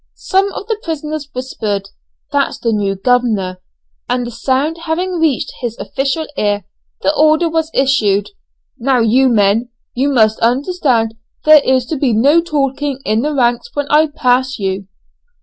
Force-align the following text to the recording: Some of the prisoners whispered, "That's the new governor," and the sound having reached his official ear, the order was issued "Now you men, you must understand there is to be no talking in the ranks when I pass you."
Some 0.15 0.51
of 0.53 0.65
the 0.65 0.79
prisoners 0.81 1.29
whispered, 1.31 1.89
"That's 2.31 2.57
the 2.57 2.73
new 2.73 2.95
governor," 2.95 3.61
and 4.09 4.25
the 4.25 4.31
sound 4.31 4.79
having 4.85 5.19
reached 5.19 5.51
his 5.61 5.77
official 5.77 6.25
ear, 6.35 6.65
the 7.03 7.13
order 7.15 7.47
was 7.47 7.69
issued 7.75 8.31
"Now 8.79 9.01
you 9.01 9.29
men, 9.29 9.69
you 9.93 10.09
must 10.09 10.39
understand 10.39 11.13
there 11.45 11.61
is 11.63 11.85
to 11.85 11.97
be 11.97 12.13
no 12.13 12.41
talking 12.41 12.99
in 13.05 13.21
the 13.21 13.35
ranks 13.35 13.69
when 13.75 13.85
I 13.91 14.07
pass 14.07 14.57
you." 14.57 14.87